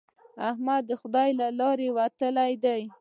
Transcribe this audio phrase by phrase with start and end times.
[0.49, 2.81] احمد د خدای له لارې وتلی دی.